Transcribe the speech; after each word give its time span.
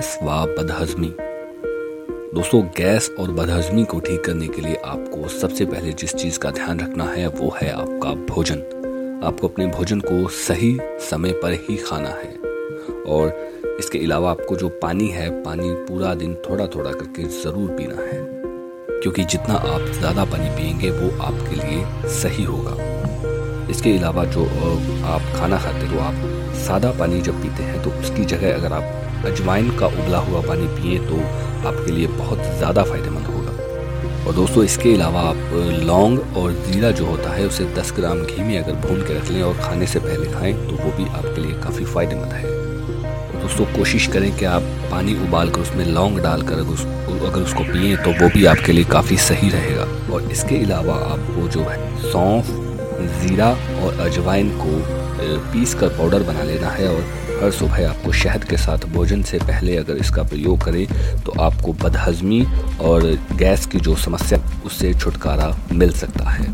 Gas 0.00 0.18
व 0.22 0.30
बदहजमी। 0.58 1.08
दोस्तों, 2.34 2.60
gas 2.76 3.10
और 3.18 3.30
बदहजमी 3.30 3.84
को 3.84 4.00
ठीक 4.00 4.24
करने 4.24 4.48
के 4.48 4.62
लिए 4.62 4.74
आपको 4.84 5.28
सबसे 5.28 5.64
पहले 5.64 5.92
जिस 5.92 6.14
चीज़ 6.14 6.38
का 6.38 6.50
ध्यान 6.50 6.80
रखना 6.80 7.04
है, 7.04 7.26
वो 7.28 7.48
है 7.62 7.70
आपका 7.72 8.10
भोजन। 8.26 8.58
आपको 9.24 9.48
अपने 9.48 9.66
भोजन 9.66 10.00
को 10.00 10.28
सही 10.28 10.78
समय 11.00 11.32
पर 11.32 11.52
ही 11.60 11.76
खाना 11.76 12.08
है। 12.08 12.34
और 13.06 13.76
इसके 13.80 13.98
अलावा 13.98 14.30
आपको 14.30 14.56
जो 14.56 14.68
पानी 14.82 15.08
है, 15.08 15.30
पानी 15.42 15.72
पूरा 15.88 16.14
दिन 16.14 16.34
थोड़ा 16.34 16.66
थोड़ा 16.66 16.90
करके 16.90 17.24
ज़रूर 17.40 17.70
पीना 17.70 18.02
है। 18.02 18.20
क्योंकि 19.00 19.24
जितना 19.24 19.54
आप 19.54 19.90
ज़्यादा 19.92 20.24
पानी 20.24 20.50
पियेंगे, 20.50 20.90
वो 20.90 21.10
आपके 21.22 21.56
लिए 21.56 22.10
सही 22.12 22.44
होगा। 22.44 22.76
इसके 23.70 23.96
अलावा 23.98 24.24
जो 24.26 24.44
आप 25.06 25.34
खाना 25.36 25.58
खाते 25.58 25.86
हो, 25.86 25.98
आप 26.00 26.54
सादा 26.58 26.92
पानी 26.92 27.20
जब 27.20 27.42
पीते 27.42 27.62
हैं 27.62 27.82
तो 27.82 27.90
उसकी 28.00 28.24
जगह 28.24 28.54
अगर 28.54 28.72
आप 28.72 29.02
अजवाइन 29.24 29.70
का 29.78 29.86
उबला 29.86 30.18
हुआ 30.20 30.40
पानी 30.42 30.66
पिए 30.76 30.98
तो 31.00 31.16
आपके 31.68 31.92
लिए 31.92 32.06
बहुत 32.16 32.42
ज़्यादा 32.58 32.82
फ़ायदेमंद 32.84 33.26
होगा। 33.26 33.52
और 34.26 34.34
दोस्तों 34.34 34.64
इसके 34.64 34.92
अलावा 34.94 35.20
आप 35.22 35.52
लौंग 35.84 36.36
और 36.36 36.52
ज़ीरा 36.64 36.90
जो 36.90 37.06
होता 37.06 37.30
है 37.30 37.46
उसे 37.46 37.64
10 37.74 37.92
ग्राम 37.96 38.22
घी 38.22 38.42
में 38.42 38.58
अगर 38.58 38.74
भून 38.86 39.02
के 39.02 39.14
रख 39.14 39.30
लें 39.30 39.42
और 39.42 39.58
खाने 39.58 39.86
से 39.86 39.98
पहले 40.00 40.32
खाएँ 40.32 40.52
तो 40.66 40.76
वो 40.76 40.90
भी 40.96 41.04
आपके 41.08 41.40
लिए 41.40 41.52
काफ़ी 41.62 41.84
फ़ायदेमंद 41.84 42.32
है। 42.32 42.44
और 42.46 43.40
दोस्तों 43.42 43.64
कोशिश 43.76 44.06
करें 44.06 44.30
कि 44.38 44.44
आप 44.46 44.62
पानी 44.90 45.14
उबाल 45.26 45.50
कर 45.50 45.60
उसमें 45.60 45.84
लौंग 45.86 46.18
डालकर 46.18 46.52
अगर, 46.54 46.72
उस, 46.72 46.84
अगर 47.22 47.40
उसको 47.40 47.64
पिए 47.64 47.96
तो 47.96 48.10
वो 48.22 48.28
भी 48.34 48.44
आपके 48.46 48.72
लिए 48.72 48.84
काफ़ी 48.92 49.16
सही 49.22 49.50
रहेगा। 49.50 49.86
और 50.14 50.30
इसके 50.32 50.62
अलावा 50.64 50.94
आपको 51.12 51.48
जो 51.48 51.68
है 51.68 51.78
सौंफ 52.02 52.54
ज़ीरा 53.20 53.48
और 53.84 54.00
अजवाइन 54.00 54.50
को 54.60 54.80
पीस 55.52 55.74
कर 55.74 55.88
पाउडर 55.98 56.22
बना 56.22 56.42
लेना 56.42 56.68
है 56.70 56.88
और 56.88 57.02
हर 57.36 57.50
सुबह 57.50 57.88
आपको 57.88 58.12
शहद 58.12 58.44
के 58.44 58.56
साथ 58.56 58.84
भोजन 58.88 59.22
से 59.22 59.38
पहले 59.38 59.76
अगर 59.76 59.96
इसका 59.96 60.22
प्रयोग 60.22 60.64
करें 60.64 60.86
तो 61.24 61.32
आपको 61.40 61.72
बदहजमी 61.82 62.42
और 62.80 63.02
गैस 63.32 63.66
की 63.66 63.80
जो 63.80 63.96
समस्या, 63.96 64.38
उससे 64.64 64.94
छुटकारा 64.94 65.54
मिल 65.72 65.92
सकता 65.92 66.30
है। 66.30 66.52